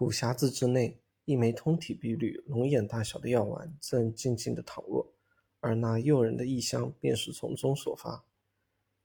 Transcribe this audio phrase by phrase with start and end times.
[0.00, 5.12] 古匣子之内，一枚通体碧绿、龙眼大小的药丸正静静地躺卧，
[5.60, 8.24] 而那诱人的异香便是从中所发。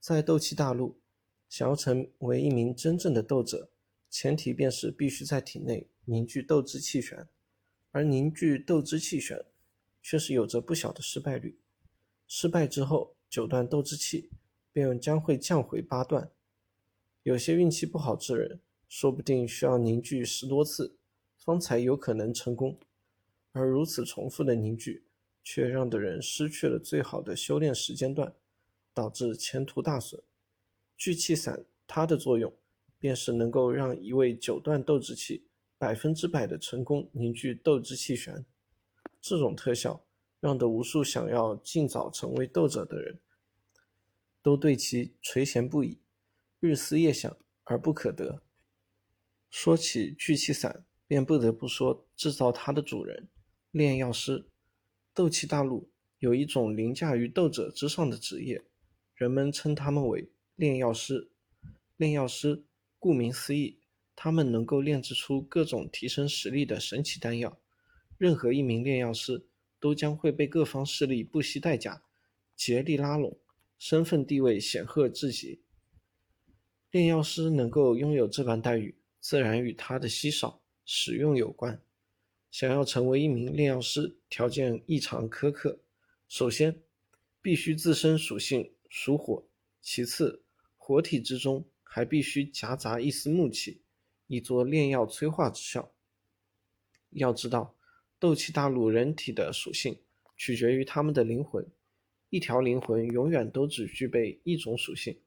[0.00, 0.98] 在斗气大陆，
[1.48, 3.70] 想要成为一名真正的斗者，
[4.10, 7.28] 前提便是必须在体内凝聚斗之气旋，
[7.92, 9.44] 而凝聚斗之气旋，
[10.02, 11.56] 却是有着不小的失败率。
[12.26, 14.28] 失败之后，九段斗之气
[14.72, 16.28] 便将会降回八段。
[17.22, 18.58] 有些运气不好之人。
[18.90, 20.96] 说不定需要凝聚十多次，
[21.38, 22.76] 方才有可能成功。
[23.52, 25.04] 而如此重复的凝聚，
[25.44, 28.34] 却让的人失去了最好的修炼时间段，
[28.92, 30.20] 导致前途大损。
[30.96, 32.52] 聚气散它的作用，
[32.98, 35.46] 便是能够让一位九段斗之气
[35.78, 38.44] 百分之百的成功凝聚斗之气旋。
[39.20, 40.04] 这种特效，
[40.40, 43.20] 让的无数想要尽早成为斗者的人，
[44.42, 46.00] 都对其垂涎不已，
[46.58, 48.42] 日思夜想而不可得。
[49.50, 53.28] 说起聚气散，便不得不说制造它的主人——
[53.72, 54.48] 炼药师。
[55.12, 58.64] 斗气大陆有一种凌驾于斗者之上的职业，
[59.14, 61.32] 人们称他们为炼药师。
[61.96, 62.64] 炼药师
[62.98, 63.80] 顾名思义，
[64.14, 67.60] 他们能够炼制出各种提升实力的神奇丹药。
[68.16, 69.48] 任何一名炼药师
[69.80, 72.04] 都将会被各方势力不惜代价
[72.54, 73.36] 竭力拉拢，
[73.76, 75.64] 身份地位显赫至极。
[76.92, 78.99] 炼药师能够拥有这般待遇。
[79.20, 81.82] 自然与它的稀少使用有关。
[82.50, 85.78] 想要成为一名炼药师，条件异常苛刻。
[86.26, 86.82] 首先，
[87.40, 89.48] 必须自身属性属火；
[89.80, 90.42] 其次，
[90.76, 93.82] 火体之中还必须夹杂一丝木气，
[94.26, 95.94] 以作炼药催化之效。
[97.10, 97.76] 要知道，
[98.18, 100.02] 斗气大陆人体的属性
[100.36, 101.64] 取决于他们的灵魂，
[102.30, 105.20] 一条灵魂永远都只具备一种属性，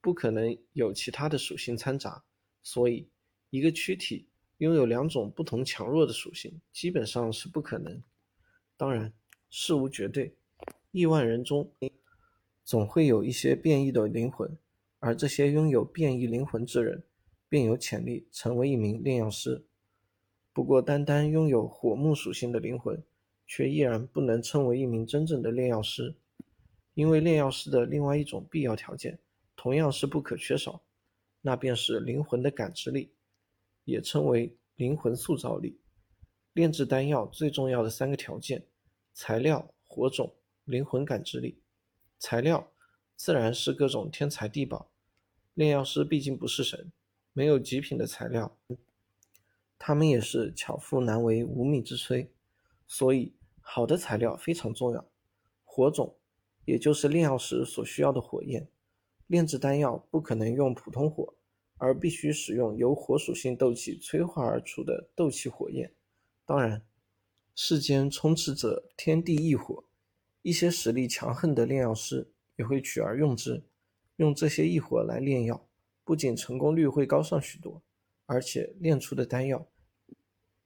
[0.00, 2.24] 不可能有其他的属性掺杂，
[2.62, 3.11] 所以。
[3.52, 4.26] 一个躯体
[4.58, 8.02] 拥有两种不同强弱的属性，基本上是不可能。
[8.78, 9.12] 当然，
[9.50, 10.34] 事无绝对，
[10.90, 11.70] 亿万人中
[12.64, 14.56] 总会有一些变异的灵魂，
[15.00, 17.02] 而这些拥有变异灵魂之人，
[17.50, 19.62] 便有潜力成为一名炼药师。
[20.54, 23.04] 不过，单单拥有火木属性的灵魂，
[23.46, 26.14] 却依然不能称为一名真正的炼药师，
[26.94, 29.18] 因为炼药师的另外一种必要条件，
[29.54, 30.80] 同样是不可缺少，
[31.42, 33.10] 那便是灵魂的感知力。
[33.84, 35.78] 也称为灵魂塑造力。
[36.52, 38.66] 炼制丹药最重要的三个条件：
[39.14, 40.34] 材料、火种、
[40.64, 41.60] 灵魂感知力。
[42.18, 42.72] 材料
[43.16, 44.90] 自然是各种天材地宝。
[45.54, 46.92] 炼药师毕竟不是神，
[47.32, 48.56] 没有极品的材料，
[49.78, 52.28] 他们也是巧妇难为无米之炊。
[52.86, 55.06] 所以，好的材料非常重要。
[55.64, 56.16] 火种，
[56.64, 58.68] 也就是炼药时所需要的火焰。
[59.26, 61.34] 炼制丹药不可能用普通火。
[61.82, 65.92] 而必须使用由火属性斗气催化而出的斗气火焰。
[66.46, 66.86] 当然，
[67.56, 69.82] 世间充斥着天地异火，
[70.42, 73.64] 一些实力强横的炼药师也会取而用之，
[74.14, 75.66] 用这些异火来炼药，
[76.04, 77.82] 不仅成功率会高上许多，
[78.26, 79.66] 而且炼出的丹药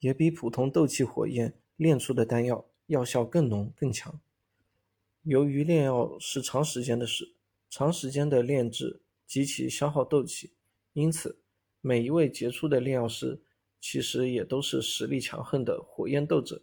[0.00, 4.20] 也比普通斗气火焰炼出的丹药药效更浓更强。
[5.22, 7.32] 由于炼药是长时间的事，
[7.70, 10.52] 长时间的炼制极其消耗斗气。
[10.98, 11.38] 因此，
[11.80, 13.40] 每一位杰出的炼药师
[13.78, 16.60] 其实也都是实力强横的火焰斗者。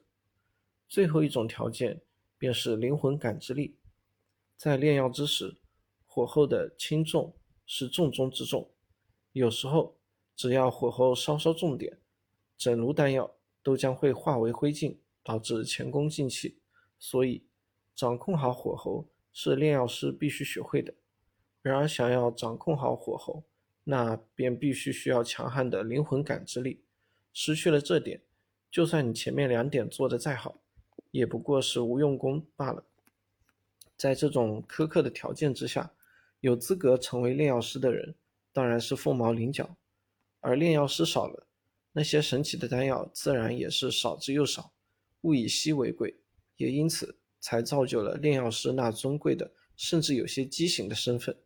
[0.89, 2.01] 最后一种条件
[2.37, 3.77] 便是灵魂感知力。
[4.57, 5.55] 在炼药之时，
[6.05, 7.33] 火候的轻重
[7.65, 8.69] 是重中之重。
[9.31, 9.95] 有时候，
[10.35, 11.97] 只要火候稍稍重点，
[12.57, 16.59] 整炉丹药都将会化为灰烬，导致前功尽弃。
[16.99, 17.45] 所以，
[17.95, 20.93] 掌控好火候是炼药师必须学会的。
[21.61, 23.45] 然而，想要掌控好火候，
[23.87, 26.81] 那便必须需要强悍的灵魂感知力，
[27.31, 28.21] 失去了这点，
[28.71, 30.59] 就算你前面两点做得再好，
[31.11, 32.83] 也不过是无用功罢了。
[33.95, 35.93] 在这种苛刻的条件之下，
[36.39, 38.15] 有资格成为炼药师的人
[38.51, 39.77] 当然是凤毛麟角，
[40.39, 41.45] 而炼药师少了，
[41.91, 44.73] 那些神奇的丹药自然也是少之又少，
[45.21, 46.15] 物以稀为贵，
[46.57, 51.37] 也因此才造就了炼药师那尊贵的，甚至有些畸形的身份。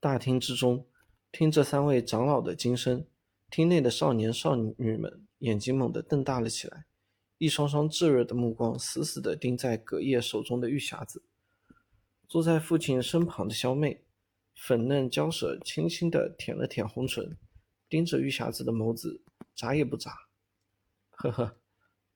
[0.00, 0.86] 大厅之中，
[1.32, 3.04] 听这三位长老的惊声，
[3.50, 6.86] 厅内的少年少女们眼睛猛地瞪大了起来，
[7.38, 11.24] 一双双炙热的目光死死地盯在葛叶手中的玉匣子。
[12.28, 14.04] 坐在父亲身旁的萧妹，
[14.54, 17.36] 粉嫩娇舌，轻轻地舔了舔红唇，
[17.88, 19.20] 盯着玉匣子的眸子，
[19.56, 20.12] 眨也不眨。
[21.10, 21.56] 呵呵，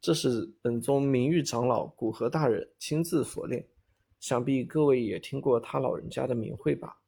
[0.00, 3.66] 这是本宗名誉长老古河大人亲自佛炼，
[4.20, 7.01] 想必各位也听过他老人家的名讳吧？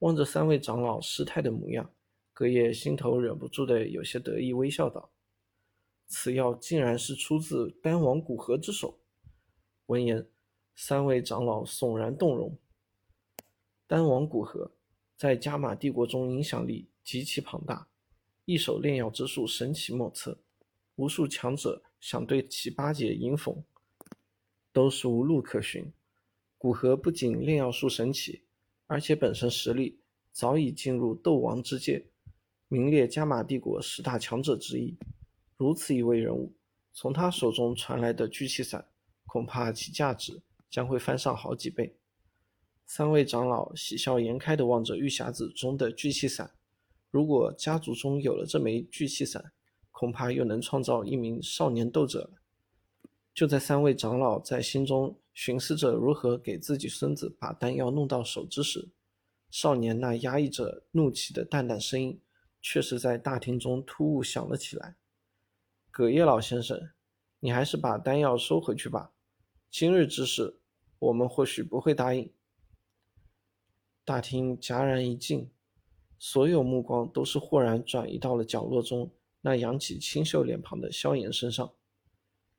[0.00, 1.90] 望着三位长老失态的模样，
[2.32, 5.10] 隔夜心头忍不住的有些得意，微笑道
[6.08, 8.98] ：“此药竟然是出自丹王古河之手。”
[9.86, 10.26] 闻言，
[10.74, 12.56] 三位长老悚然动容。
[13.86, 14.72] 丹王古河
[15.16, 17.88] 在加玛帝国中影响力极其庞大，
[18.46, 20.38] 一手炼药之术神奇莫测，
[20.94, 23.62] 无数强者想对其巴结迎逢，
[24.72, 25.92] 都是无路可寻。
[26.56, 28.44] 古河不仅炼药术神奇，
[28.90, 30.00] 而且本身实力
[30.32, 32.06] 早已进入斗王之界，
[32.66, 34.98] 名列加玛帝国十大强者之一。
[35.56, 36.52] 如此一位人物，
[36.92, 38.84] 从他手中传来的聚气散，
[39.28, 41.94] 恐怕其价值将会翻上好几倍。
[42.84, 46.50] 三位长老喜笑颜开地望着玉匣子中的聚气伞。
[47.12, 49.52] 如果家族中有了这枚聚气伞，
[49.92, 52.28] 恐怕又能创造一名少年斗者。
[53.32, 58.90] 就在三位长老在心中寻思着如何给自己孙子把丹药弄到手之时，
[59.50, 62.20] 少年那压抑着怒气的淡淡声音，
[62.60, 64.96] 却是在大厅中突兀响了起来
[65.90, 66.90] ：“葛叶老先生，
[67.38, 69.12] 你还是把丹药收回去吧。
[69.70, 70.60] 今日之事，
[70.98, 72.32] 我们或许不会答应。”
[74.04, 75.50] 大厅戛然一静，
[76.18, 81.72] 所有目光都是豁然转移到了角落中那扬起清秀脸庞的萧炎身上。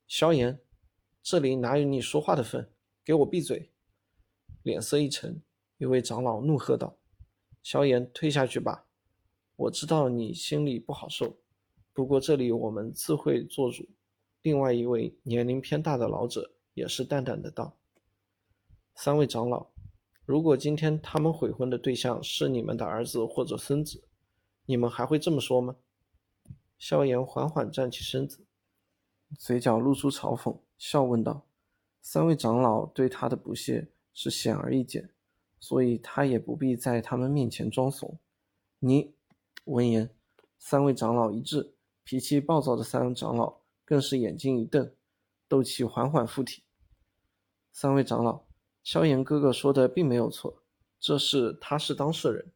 [0.07, 0.59] 萧炎，
[1.23, 2.67] 这里哪有你说话的份？
[3.05, 3.69] 给我闭嘴！
[4.63, 5.41] 脸色一沉，
[5.77, 6.97] 一位长老怒喝道
[7.61, 8.85] ：“萧炎，退下去吧！
[9.55, 11.37] 我知道你心里不好受，
[11.93, 13.87] 不过这里我们自会做主。”
[14.41, 17.77] 另外一位年龄偏大的老者也是淡淡的道
[18.95, 19.67] ：“三位长老。”
[20.25, 24.03] 如果今天他们悔婚的对象是你们的儿子或者孙子，
[24.65, 25.75] 你们还会这么说吗？
[26.79, 28.45] 萧炎缓缓站起身子，
[29.37, 31.45] 嘴角露出嘲讽，笑问道
[32.01, 35.09] ：“三位长老对他的不屑是显而易见，
[35.59, 38.19] 所以他也不必在他们面前装怂。”
[38.79, 39.13] 你
[39.65, 40.09] 闻言，
[40.57, 41.73] 三位长老一致，
[42.03, 44.91] 脾气暴躁的三位长老更是眼睛一瞪，
[45.47, 46.63] 斗气缓缓附体。
[47.71, 48.43] 三位长老。
[48.83, 50.63] 萧炎哥哥说的并没有错，
[50.99, 52.51] 这事他是当事人，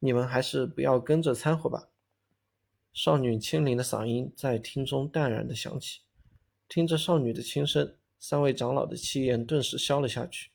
[0.00, 1.88] 你们还是不要跟着掺和吧。
[2.92, 6.02] 少女清灵的嗓音在厅中淡然的响起，
[6.68, 10.50] 听着少女的轻声，三位长老的气焰顿时消了下去，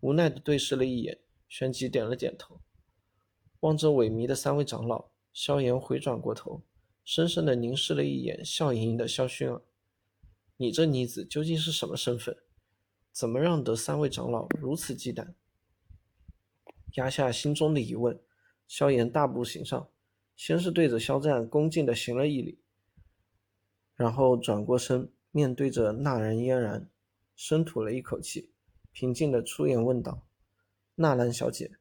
[0.00, 2.60] 无奈的对视了一眼，旋即点了点头。
[3.60, 6.62] 望着萎靡的三位长老，萧炎回转过头，
[7.04, 9.62] 深深的凝视了一眼笑盈盈的萧薰儿
[10.58, 12.36] ：“你这妮子究竟是什么身份？”
[13.12, 15.34] 怎么让得三位长老如此忌惮？
[16.96, 18.20] 压下心中的疑问，
[18.66, 19.88] 萧炎大步行上，
[20.36, 22.60] 先是对着肖战恭敬的行了一礼，
[23.96, 26.88] 然后转过身，面对着纳兰嫣然，
[27.34, 28.52] 深吐了一口气，
[28.92, 30.26] 平静的出言问道
[30.96, 31.72] ：“纳兰小姐，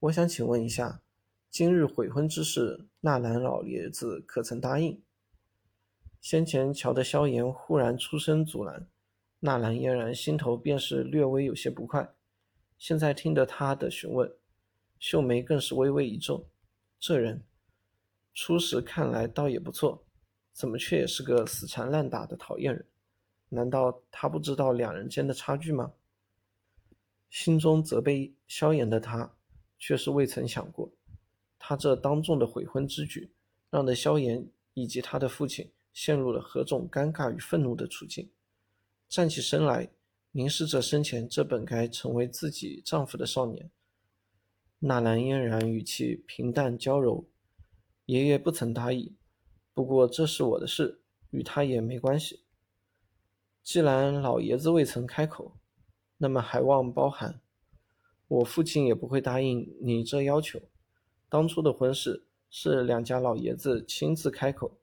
[0.00, 1.02] 我想请问一下，
[1.50, 5.02] 今日悔婚之事，纳兰老爷子可曾答应？”
[6.20, 8.88] 先前瞧得萧炎忽然出声阻拦。
[9.40, 12.14] 纳兰嫣然心头便是略微有些不快，
[12.78, 14.34] 现在听得他的询问，
[14.98, 16.48] 秀眉更是微微一皱。
[16.98, 17.44] 这人
[18.34, 20.04] 初时看来倒也不错，
[20.52, 22.84] 怎么却也是个死缠烂打的讨厌人？
[23.48, 25.92] 难道他不知道两人间的差距吗？
[27.30, 29.32] 心中责备萧炎的他，
[29.78, 30.92] 却是未曾想过，
[31.58, 33.32] 他这当众的悔婚之举，
[33.70, 38.28] 让得萧炎以及他的父亲陷入了何种尴尬与愤怒的处境。
[39.08, 39.88] 站起身来，
[40.32, 43.70] 凝视着身前这本该成为自己丈夫的少年，
[44.80, 47.24] 纳兰嫣然语气平淡娇柔
[48.06, 49.16] ：“爷爷不曾答应，
[49.72, 52.44] 不过这是我的事，与他也没关系。
[53.62, 55.56] 既然老爷子未曾开口，
[56.18, 57.40] 那么还望包涵。
[58.28, 60.60] 我父亲也不会答应你这要求。
[61.28, 64.76] 当初的婚事是两家老爷子亲自开口，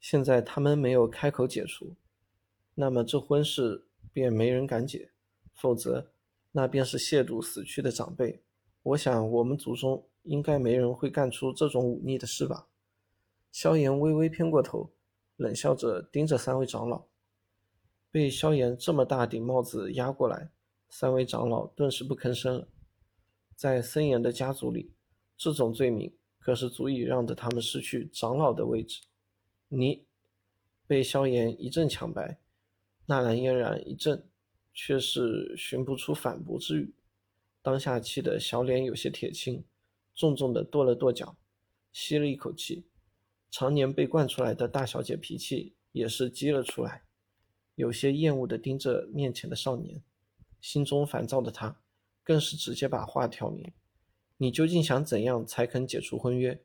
[0.00, 1.94] 现在他们没有开口解除。”
[2.74, 5.10] 那么这婚事便没人敢解，
[5.54, 6.10] 否则
[6.52, 8.42] 那便是亵渎死去的长辈。
[8.82, 12.68] 我想我们族中应该没人会干出这种忤逆的事吧？
[13.50, 14.92] 萧炎微微偏过头，
[15.36, 17.04] 冷笑着盯着三位长老。
[18.12, 20.52] 被萧炎这么大顶帽子压过来，
[20.88, 22.68] 三位长老顿时不吭声了。
[23.56, 24.92] 在森严的家族里，
[25.36, 29.00] 这种罪名可是足以让得他们失去长老的位置。
[29.66, 30.06] 你
[30.86, 32.38] 被萧炎一阵抢白。
[33.06, 34.22] 纳兰嫣然一怔，
[34.72, 36.94] 却是寻不出反驳之语。
[37.62, 39.64] 当下气得小脸有些铁青，
[40.20, 41.34] 重重的跺了跺脚，
[41.94, 42.84] 吸了一口气。
[43.50, 47.04] 常年被惯出来的大小姐脾气也是激了出来，
[47.74, 50.02] 有些厌恶的盯着面前的少年。
[50.60, 51.80] 心中烦躁的他，
[52.22, 53.72] 更是直接把话挑明
[54.36, 56.62] ：“你究竟想怎样才肯解除婚约？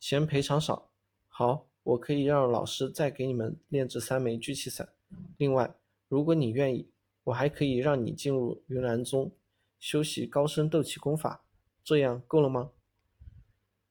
[0.00, 0.90] 嫌赔偿少？
[1.28, 4.88] 好，我可以让老师再给你们炼制三枚聚气伞。
[5.36, 5.72] 另外，
[6.08, 6.90] 如果你愿意，
[7.22, 9.30] 我还可以让你进入云岚宗
[9.78, 11.44] 修习高深斗气功法。
[11.84, 12.72] 这样够了吗？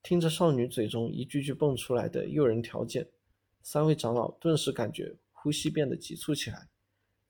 [0.05, 3.07] 听着少女嘴中一句句蹦出来的诱人条件，
[3.63, 6.69] 三位长老顿时感觉呼吸变得急促起来。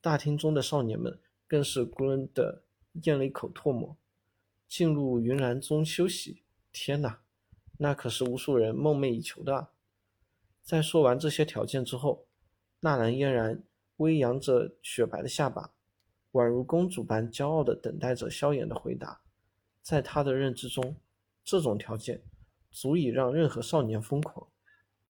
[0.01, 1.17] 大厅中的少年们
[1.48, 2.63] 更是咕哝的
[3.03, 3.96] 咽了一口唾沫。
[4.67, 7.22] 进入云岚宗休息，天哪，
[7.77, 9.72] 那可是无数人梦寐以求的啊。
[10.62, 12.25] 在说完这些条件之后，
[12.82, 13.63] 纳兰嫣然
[13.96, 15.72] 微扬着雪白的下巴，
[16.34, 19.22] 宛如公主般骄傲地等待着萧炎的回答。
[19.82, 20.98] 在她的认知中，
[21.46, 22.22] 这种条件。
[22.75, 24.46] 足以让任何少年疯狂。